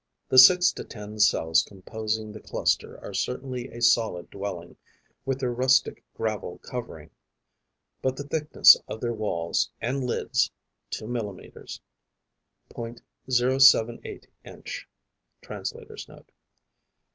The 0.29 0.39
six 0.39 0.71
to 0.71 0.83
ten 0.83 1.19
cells 1.19 1.61
composing 1.61 2.31
the 2.31 2.39
cluster 2.39 2.99
are 3.05 3.13
certainly 3.13 3.67
a 3.67 3.83
solid 3.83 4.31
dwelling, 4.31 4.77
with 5.27 5.39
their 5.39 5.53
rustic 5.53 6.03
gravel 6.15 6.57
covering; 6.63 7.11
but 8.01 8.17
the 8.17 8.23
thickness 8.23 8.75
of 8.87 8.99
their 8.99 9.13
walls 9.13 9.69
and 9.79 10.03
lids, 10.03 10.49
two 10.89 11.05
millimetres 11.05 11.81
(.078 12.75 14.25
inch 14.43 14.89
Translator's 15.43 16.07
Note.) 16.07 16.31